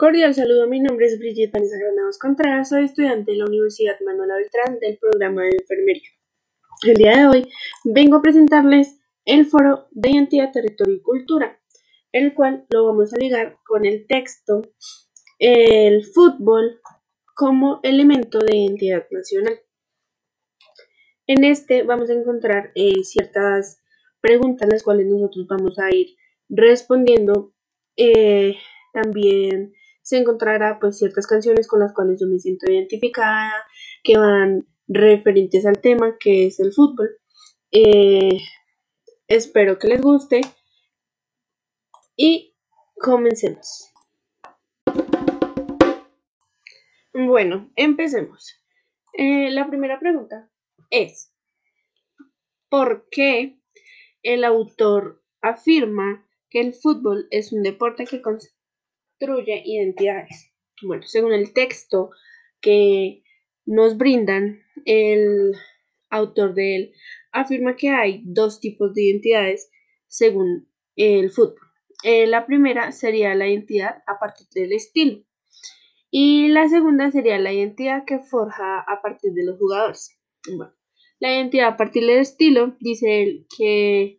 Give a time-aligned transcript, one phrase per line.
[0.00, 4.36] Cordial saludo, mi nombre es Brigitte Vanessa Granados Contreras, soy estudiante de la Universidad Manuela
[4.36, 6.08] Beltrán del programa de enfermería.
[6.86, 7.52] El día de hoy
[7.84, 11.60] vengo a presentarles el foro de identidad, territorio y cultura,
[12.12, 14.62] el cual lo vamos a ligar con el texto
[15.38, 16.80] el fútbol
[17.34, 19.60] como elemento de identidad nacional.
[21.26, 23.82] En este vamos a encontrar eh, ciertas
[24.22, 26.16] preguntas las cuales nosotros vamos a ir
[26.48, 27.52] respondiendo
[27.98, 28.56] eh,
[28.94, 29.74] también
[30.10, 33.52] se encontrará pues ciertas canciones con las cuales yo me siento identificada,
[34.02, 37.10] que van referentes al tema que es el fútbol.
[37.70, 38.40] Eh,
[39.28, 40.40] espero que les guste
[42.16, 42.56] y
[42.96, 43.92] comencemos.
[47.12, 48.60] Bueno, empecemos.
[49.12, 50.50] Eh, la primera pregunta
[50.90, 51.32] es,
[52.68, 53.60] ¿por qué
[54.24, 58.20] el autor afirma que el fútbol es un deporte que
[59.20, 60.52] construye identidades.
[60.82, 62.10] Bueno, según el texto
[62.60, 63.22] que
[63.66, 65.52] nos brindan, el
[66.08, 66.92] autor de él
[67.32, 69.70] afirma que hay dos tipos de identidades
[70.08, 71.60] según el fútbol.
[72.02, 75.22] Eh, la primera sería la identidad a partir del estilo
[76.10, 80.18] y la segunda sería la identidad que forja a partir de los jugadores.
[81.20, 84.18] La identidad a partir del estilo dice él que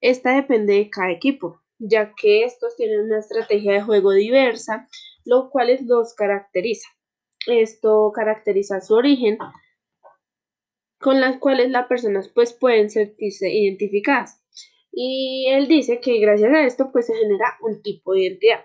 [0.00, 4.88] esta depende de cada equipo ya que estos tienen una estrategia de juego diversa,
[5.24, 6.88] lo cual los caracteriza.
[7.46, 9.38] Esto caracteriza su origen,
[10.98, 14.42] con las cuales las personas pues pueden sentirse identificadas.
[14.92, 18.64] Y él dice que gracias a esto pues se genera un tipo de identidad.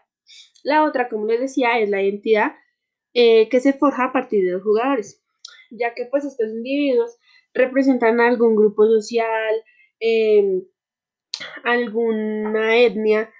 [0.64, 2.54] La otra, como les decía, es la identidad
[3.14, 5.22] eh, que se forja a partir de los jugadores,
[5.70, 7.18] ya que pues estos individuos
[7.54, 9.56] representan algún grupo social,
[10.00, 10.64] eh,
[11.64, 13.32] alguna etnia.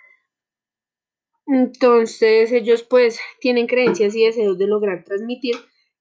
[1.48, 5.56] Entonces ellos pues tienen creencias y deseos de lograr transmitir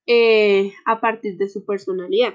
[0.06, 2.34] eh, a partir de su personalidad.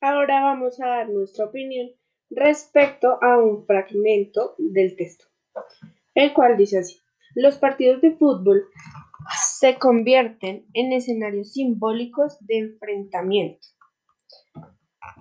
[0.00, 1.90] Ahora vamos a dar nuestra opinión
[2.30, 5.26] respecto a un fragmento del texto,
[6.14, 7.00] el cual dice así,
[7.34, 8.64] los partidos de fútbol
[9.58, 13.68] se convierten en escenarios simbólicos de enfrentamiento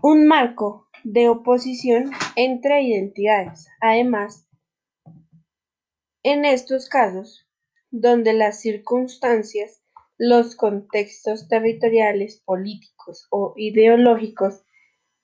[0.01, 3.67] un marco de oposición entre identidades.
[3.81, 4.47] Además,
[6.23, 7.47] en estos casos,
[7.91, 9.81] donde las circunstancias,
[10.18, 14.63] los contextos territoriales, políticos o ideológicos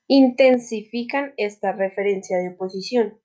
[0.08, 3.20] intensifican esta referencia de oposición,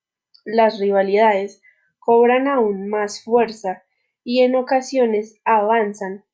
[0.46, 1.62] las rivalidades
[2.00, 3.84] cobran aún más fuerza
[4.24, 6.26] y en ocasiones avanzan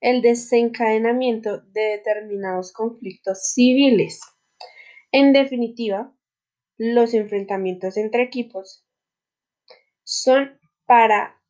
[0.00, 4.20] el desencadenamiento de determinados conflictos civiles.
[5.12, 6.14] En definitiva,
[6.76, 8.86] los enfrentamientos entre equipos
[10.04, 11.42] son para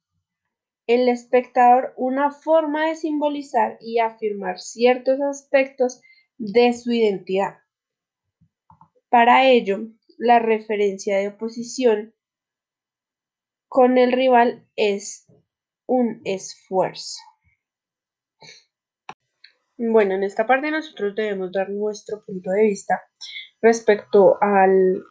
[0.87, 6.01] el espectador una forma de simbolizar y afirmar ciertos aspectos
[6.39, 7.59] de su identidad.
[9.11, 12.15] Para ello, la referencia de oposición
[13.69, 15.27] con el rival es
[15.87, 17.21] un esfuerzo.
[19.81, 23.01] Bueno, en esta parte nosotros debemos dar nuestro punto de vista
[23.63, 25.05] respecto al,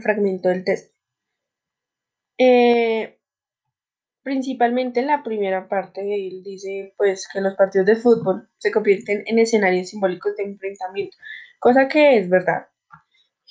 [0.00, 0.96] fragmento del texto.
[2.38, 3.18] Eh,
[4.22, 9.24] principalmente en la primera parte, él dice pues que los partidos de fútbol se convierten
[9.26, 11.16] en escenarios simbólicos de enfrentamiento,
[11.58, 12.68] cosa que es verdad,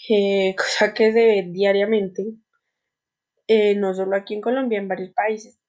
[0.10, 2.24] eh, cosa que se ve diariamente,
[3.48, 5.60] eh, no solo aquí en Colombia, en varios países,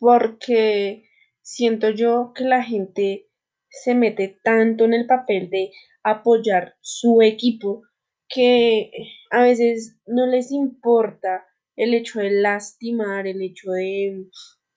[0.00, 1.08] porque
[1.42, 3.27] siento yo que la gente
[3.70, 5.70] se mete tanto en el papel de
[6.02, 7.82] apoyar su equipo
[8.28, 8.90] que
[9.30, 11.46] a veces no les importa
[11.76, 14.26] el hecho de lastimar, el hecho de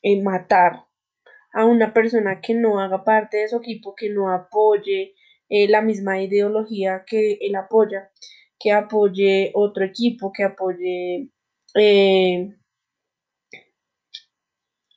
[0.03, 0.85] eh, matar
[1.53, 5.15] a una persona que no haga parte de su equipo, que no apoye
[5.49, 8.11] eh, la misma ideología que él apoya,
[8.59, 11.29] que apoye otro equipo, que apoye
[11.75, 12.55] eh,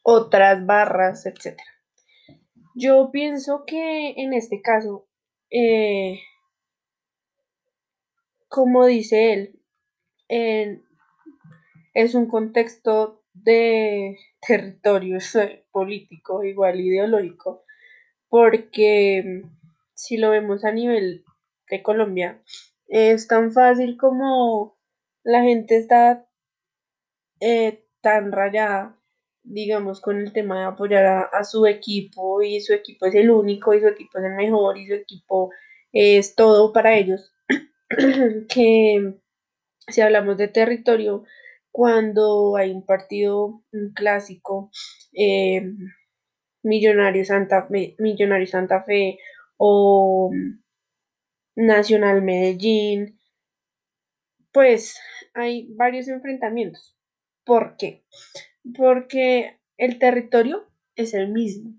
[0.02, 1.73] otras barras, etcétera.
[2.76, 5.06] Yo pienso que en este caso,
[5.48, 6.18] eh,
[8.48, 9.60] como dice él,
[11.94, 15.18] es un contexto de territorio
[15.70, 17.64] político, igual ideológico,
[18.28, 19.44] porque
[19.94, 21.24] si lo vemos a nivel
[21.70, 22.42] de Colombia,
[22.88, 24.76] es tan fácil como
[25.22, 26.28] la gente está
[27.38, 28.98] eh, tan rayada
[29.44, 33.74] digamos, con el tema de apoyar a, su equipo y su equipo es el único
[33.74, 35.50] y su equipo es el mejor y su equipo
[35.92, 37.32] es todo para ellos,
[38.48, 39.14] que
[39.88, 41.24] si hablamos de territorio,
[41.70, 44.70] cuando hay un partido, un clásico,
[45.12, 45.62] eh,
[46.62, 47.68] Millonario Santa
[47.98, 49.18] Millonario Santa Fe
[49.58, 50.30] o
[51.56, 53.18] Nacional Medellín,
[54.52, 54.98] pues
[55.34, 56.96] hay varios enfrentamientos.
[57.44, 58.04] ¿Por qué?
[58.76, 60.66] Porque el territorio
[60.96, 61.74] es el mismo.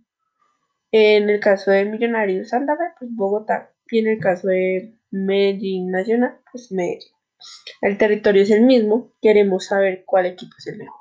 [0.91, 3.73] En el caso de Millonarios Santa pues Bogotá.
[3.87, 7.11] Y en el caso de Medellín Nacional, pues Medellín.
[7.81, 10.99] El territorio es el mismo, queremos saber cuál equipo es el mejor.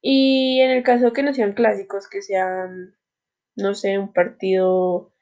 [0.00, 2.96] Y en el caso que no sean clásicos, que sean,
[3.56, 5.14] no sé, un partido,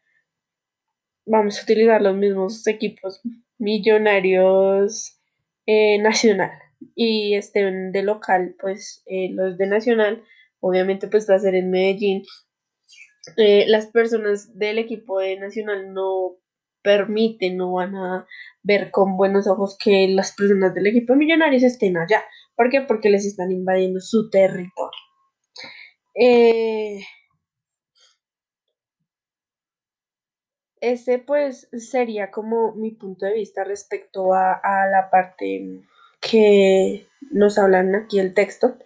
[1.26, 3.20] vamos a utilizar los mismos equipos
[3.58, 5.20] millonarios
[5.66, 6.61] eh, nacional
[6.94, 10.24] y estén de local, pues eh, los de nacional,
[10.60, 12.24] obviamente pues va a ser en Medellín
[13.36, 16.36] eh, las personas del equipo de Nacional no
[16.82, 18.26] permiten, no van a
[18.62, 22.22] ver con buenos ojos que las personas del equipo de Millonarios estén allá.
[22.56, 22.82] ¿Por qué?
[22.82, 24.90] Porque les están invadiendo su territorio.
[26.14, 27.00] Eh,
[30.80, 35.84] ese pues sería como mi punto de vista respecto a, a la parte
[36.22, 38.78] que nos hablan aquí el texto.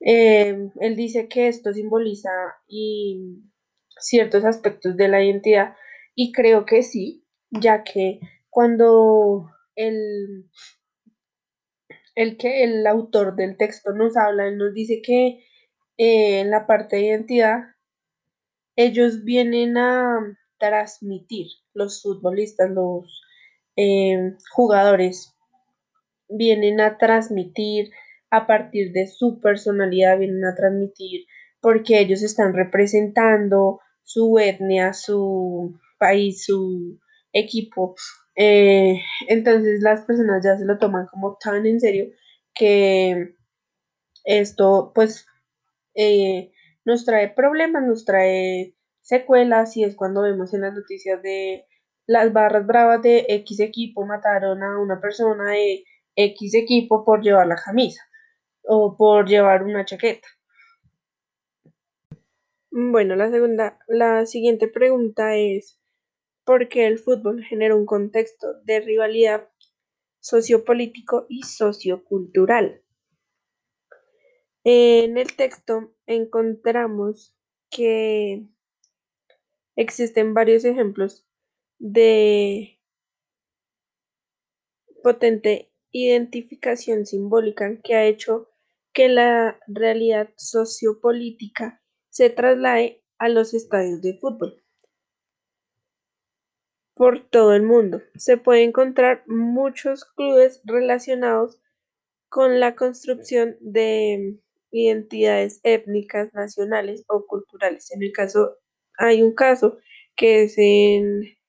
[0.00, 2.30] Eh, él dice que esto simboliza
[2.68, 3.42] y
[3.98, 5.74] ciertos aspectos de la identidad
[6.14, 10.48] y creo que sí, ya que cuando el,
[12.14, 15.44] el que el autor del texto nos habla, él nos dice que
[15.98, 17.60] eh, en la parte de identidad
[18.76, 20.18] ellos vienen a
[20.58, 23.22] transmitir, los futbolistas, los
[23.80, 25.34] eh, jugadores,
[26.28, 27.90] vienen a transmitir
[28.30, 31.26] a partir de su personalidad, vienen a transmitir
[31.60, 36.98] porque ellos están representando su etnia, su país, su
[37.32, 37.94] equipo.
[38.36, 42.06] Eh, entonces las personas ya se lo toman como tan en serio
[42.54, 43.34] que
[44.24, 45.26] esto pues
[45.94, 46.52] eh,
[46.84, 51.64] nos trae problemas, nos trae secuelas y es cuando vemos en las noticias de
[52.10, 55.84] las barras bravas de X equipo mataron a una persona de
[56.16, 58.02] X equipo por llevar la camisa
[58.64, 60.26] o por llevar una chaqueta.
[62.72, 65.80] Bueno, la segunda, la siguiente pregunta es
[66.44, 69.48] ¿por qué el fútbol genera un contexto de rivalidad
[70.18, 72.82] sociopolítico y sociocultural?
[74.64, 77.36] En el texto encontramos
[77.70, 78.48] que
[79.76, 81.29] existen varios ejemplos
[81.80, 82.78] de
[85.02, 88.48] potente identificación simbólica que ha hecho
[88.92, 94.62] que la realidad sociopolítica se traslade a los estadios de fútbol
[96.94, 98.02] por todo el mundo.
[98.14, 101.58] Se puede encontrar muchos clubes relacionados
[102.28, 104.38] con la construcción de
[104.70, 107.90] identidades étnicas, nacionales o culturales.
[107.92, 108.58] En el caso,
[108.98, 109.78] hay un caso
[110.14, 111.39] que es en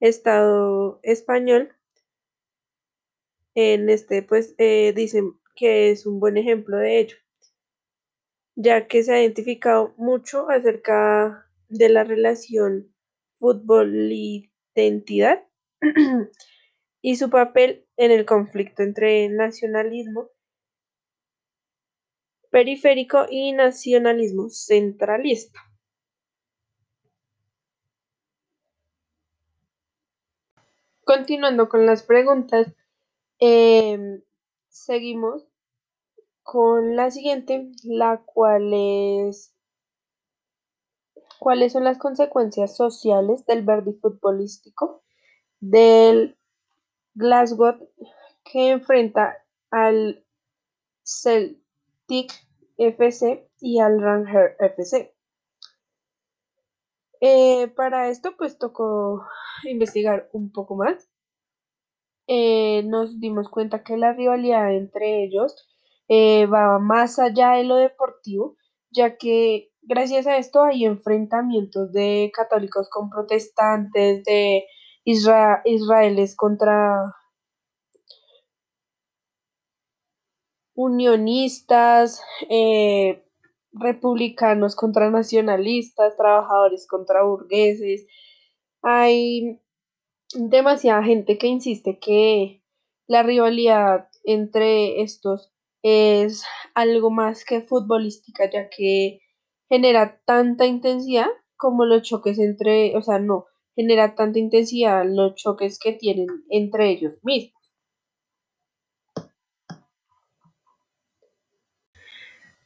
[0.00, 1.74] Estado español.
[3.54, 7.16] En este, pues, eh, dicen que es un buen ejemplo de ello,
[8.54, 12.94] ya que se ha identificado mucho acerca de la relación
[13.38, 15.44] fútbol y identidad
[17.02, 20.30] y su papel en el conflicto entre nacionalismo
[22.50, 25.60] periférico y nacionalismo centralista.
[31.08, 32.66] Continuando con las preguntas,
[33.38, 34.22] em,
[34.68, 35.42] seguimos
[36.42, 39.56] con la siguiente, la cual es
[41.38, 45.02] cuáles son las consecuencias sociales del verde futbolístico
[45.60, 46.36] del
[47.14, 47.88] Glasgow
[48.44, 50.26] que enfrenta al
[51.02, 52.34] Celtic
[52.76, 55.16] FC y al Ranger FC.
[57.20, 59.24] Eh, para esto pues tocó
[59.64, 61.08] investigar un poco más.
[62.28, 65.66] Eh, nos dimos cuenta que la rivalidad entre ellos
[66.08, 68.56] eh, va más allá de lo deportivo,
[68.90, 74.64] ya que gracias a esto hay enfrentamientos de católicos con protestantes, de
[75.04, 77.14] israelíes contra
[80.74, 82.22] unionistas,
[83.72, 88.06] republicanos contra nacionalistas, trabajadores contra burgueses.
[88.82, 89.60] Hay
[90.34, 92.62] demasiada gente que insiste que
[93.06, 96.44] la rivalidad entre estos es
[96.74, 99.20] algo más que futbolística, ya que
[99.68, 105.78] genera tanta intensidad como los choques entre, o sea, no, genera tanta intensidad los choques
[105.78, 107.57] que tienen entre ellos mismos.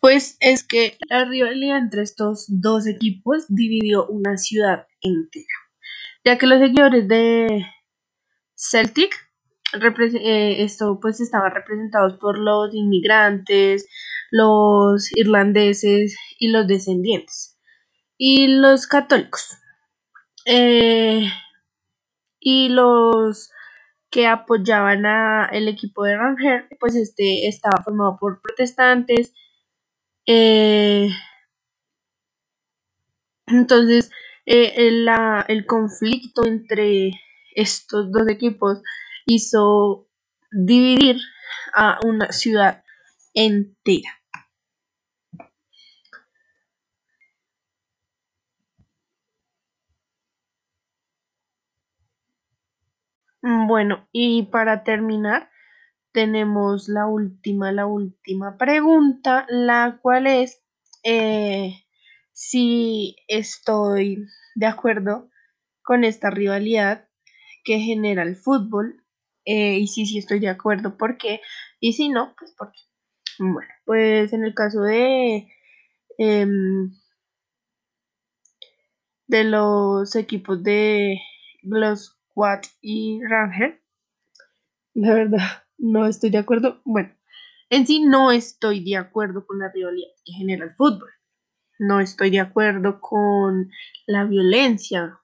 [0.03, 5.47] Pues es que la rivalidad entre estos dos equipos dividió una ciudad entera,
[6.25, 7.65] ya que los seguidores de
[8.57, 9.15] Celtic,
[9.75, 13.87] eh, esto pues estaban representados por los inmigrantes,
[14.33, 17.57] los irlandeses y los descendientes,
[18.19, 19.57] y los católicos.
[20.47, 21.31] Eh,
[22.41, 23.53] y los
[24.11, 29.33] que apoyaban al equipo de Ranger, pues este estaba formado por protestantes.
[30.27, 31.09] Eh,
[33.47, 34.11] entonces,
[34.47, 34.73] eh,
[35.49, 37.11] el conflicto entre
[37.55, 38.83] estos dos equipos
[39.27, 40.09] hizo
[40.51, 41.19] dividir
[41.75, 42.83] a una ciudad
[43.35, 44.11] entera.
[53.43, 55.49] Bueno, y para terminar,
[56.13, 60.63] tenemos la última, la última pregunta, la cual es
[61.05, 61.75] eh,
[62.33, 65.31] si estoy de acuerdo
[65.83, 67.09] con esta rivalidad
[67.65, 69.05] que genera el fútbol
[69.45, 71.41] eh, y si sí estoy de acuerdo, ¿por qué?
[71.81, 72.79] Y si no, pues por qué.
[73.39, 75.49] Bueno, pues en el caso de,
[76.19, 76.93] em,
[79.27, 81.19] de los equipos de
[81.63, 83.83] los Watt y Ranger.
[84.95, 86.81] La verdad, no estoy de acuerdo.
[86.85, 87.15] Bueno,
[87.69, 91.11] en sí no estoy de acuerdo con la rivalidad que genera el fútbol.
[91.79, 93.71] No estoy de acuerdo con
[94.07, 95.19] la violencia.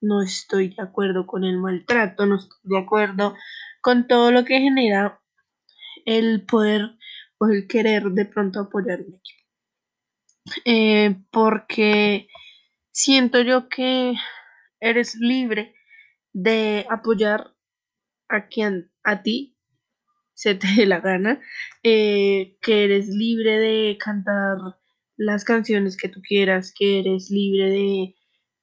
[0.00, 2.26] No estoy de acuerdo con el maltrato.
[2.26, 3.34] No estoy de acuerdo
[3.80, 5.20] con todo lo que genera
[6.06, 6.96] el poder
[7.38, 9.42] o el querer de pronto apoyar un equipo.
[10.64, 12.28] Eh, porque
[12.92, 14.14] siento yo que
[14.78, 15.74] eres libre
[16.32, 17.54] de apoyar
[18.28, 19.53] a quien a ti
[20.34, 21.40] se te dé la gana,
[21.82, 24.58] eh, que eres libre de cantar
[25.16, 28.14] las canciones que tú quieras, que eres libre de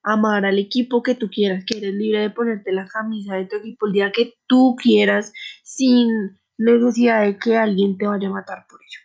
[0.03, 3.57] amar al equipo que tú quieras, que eres libre de ponerte la camisa de tu
[3.57, 5.31] equipo el día que tú quieras,
[5.63, 6.09] sin
[6.57, 8.99] necesidad de que alguien te vaya a matar por ello,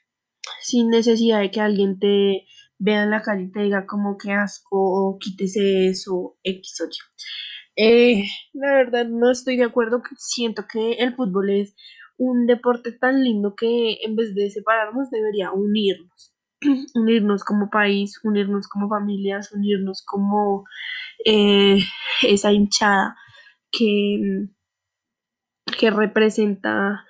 [0.63, 2.47] sin necesidad de que alguien te
[2.79, 6.87] vea en la calle y te diga como que asco o quítese eso, X o
[6.87, 6.99] Y.
[7.79, 11.75] Eh, la verdad no estoy de acuerdo, siento que el fútbol es
[12.19, 16.35] un deporte tan lindo que en vez de separarnos debería unirnos,
[16.95, 20.65] unirnos como país, unirnos como familias, unirnos como
[21.25, 21.79] eh,
[22.23, 23.17] esa hinchada
[23.71, 24.49] que,
[25.79, 27.05] que representa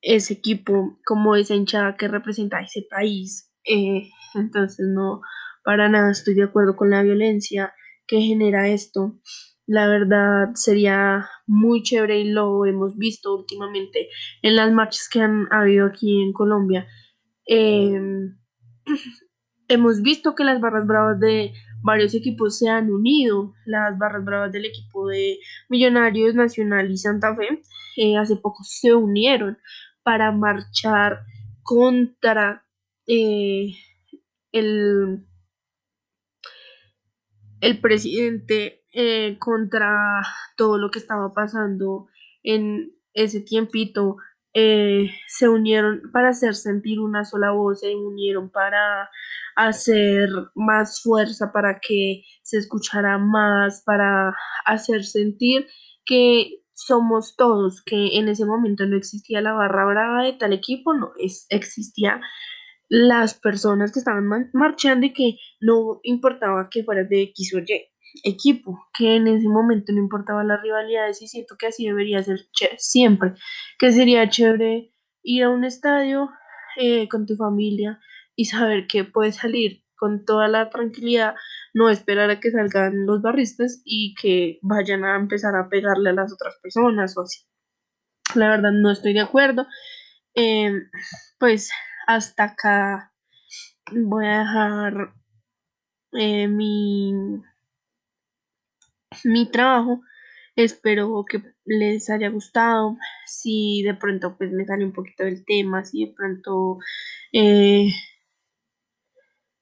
[0.00, 3.52] ese equipo, como esa hinchada que representa ese país.
[3.64, 5.20] Eh, entonces no,
[5.64, 7.74] para nada estoy de acuerdo con la violencia
[8.06, 9.18] que genera esto
[9.68, 14.08] la verdad sería muy chévere y lo hemos visto últimamente
[14.40, 16.88] en las marchas que han habido aquí en Colombia.
[17.44, 18.38] Em,
[19.68, 23.52] hemos visto que las barras bravas de varios equipos se han unido.
[23.66, 27.60] Las barras bravas del equipo de Millonarios Nacional y Santa Fe
[27.98, 29.58] eh, hace poco se unieron
[30.02, 31.26] para marchar
[31.62, 32.64] contra
[33.06, 33.74] eh,
[34.52, 35.26] el,
[37.60, 40.22] el presidente eh, contra
[40.56, 42.06] todo lo que estaba pasando
[42.42, 44.16] en ese tiempito,
[44.54, 49.10] eh, se unieron para hacer sentir una sola voz, se unieron para
[49.56, 55.66] hacer más fuerza, para que se escuchara más, para hacer sentir
[56.04, 60.94] que somos todos, que en ese momento no existía la barra brava de tal equipo,
[60.94, 62.20] no, es, existía
[62.88, 67.88] las personas que estaban marchando y que no importaba que fueras de X o Y
[68.24, 72.40] equipo, que en ese momento no importaba las rivalidades y siento que así debería ser
[72.78, 73.34] siempre,
[73.78, 74.90] que sería chévere
[75.22, 76.30] ir a un estadio
[76.76, 78.00] eh, con tu familia
[78.34, 81.34] y saber que puedes salir con toda la tranquilidad,
[81.74, 86.14] no esperar a que salgan los barristas y que vayan a empezar a pegarle a
[86.14, 87.44] las otras personas o así.
[88.34, 89.66] La verdad no estoy de acuerdo.
[90.34, 90.88] Em,
[91.38, 91.70] pues
[92.06, 93.12] hasta acá
[93.90, 95.14] voy a dejar
[96.12, 97.12] eh, mi
[99.24, 100.00] mi trabajo.
[100.56, 102.96] Espero que les haya gustado.
[103.26, 106.78] Si de pronto pues me sale un poquito del tema, si de pronto
[107.32, 107.88] eh,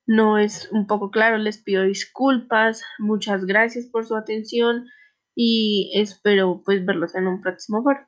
[0.07, 2.83] no es un poco claro, les pido disculpas.
[2.99, 4.87] Muchas gracias por su atención
[5.35, 8.01] y espero pues verlos en un próximo foro.